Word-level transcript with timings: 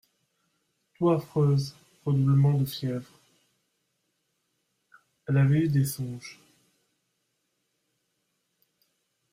Toux 0.95 1.11
affreuse, 1.11 1.75
redoublement 2.05 2.53
de 2.55 2.65
fièvre; 2.65 3.19
elle 5.27 5.37
avait 5.37 5.59
eu 5.59 5.67
des 5.69 5.85
songes. 5.85 6.39